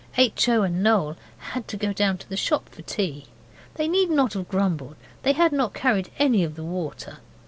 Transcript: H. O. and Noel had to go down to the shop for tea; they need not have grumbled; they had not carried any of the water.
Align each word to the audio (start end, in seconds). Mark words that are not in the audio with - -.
H. 0.17 0.49
O. 0.49 0.63
and 0.63 0.81
Noel 0.81 1.15
had 1.51 1.67
to 1.67 1.77
go 1.77 1.93
down 1.93 2.17
to 2.17 2.27
the 2.27 2.35
shop 2.35 2.69
for 2.69 2.81
tea; 2.81 3.27
they 3.75 3.87
need 3.87 4.09
not 4.09 4.33
have 4.33 4.49
grumbled; 4.49 4.95
they 5.21 5.33
had 5.33 5.51
not 5.51 5.75
carried 5.75 6.09
any 6.17 6.43
of 6.43 6.55
the 6.55 6.63
water. 6.65 7.19